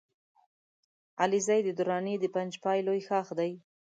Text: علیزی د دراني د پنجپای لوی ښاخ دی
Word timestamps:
علیزی 1.21 1.59
د 1.63 1.69
دراني 1.77 2.15
د 2.19 2.25
پنجپای 2.35 2.79
لوی 2.87 3.01
ښاخ 3.07 3.27
دی 3.39 3.51